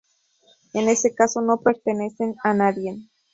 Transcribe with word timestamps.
En 0.73 0.89
ese 0.89 1.13
caso, 1.13 1.41
no 1.43 1.61
pertenecen 1.61 2.35
a 2.43 2.55
nadie. 2.55 2.97